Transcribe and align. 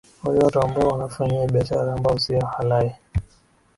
wale 0.23 0.39
watu 0.39 0.61
ambao 0.61 0.87
wanafanyia 0.87 1.47
biashara 1.47 1.93
ambao 1.93 2.19
sio 2.19 2.41
halai 2.45 2.95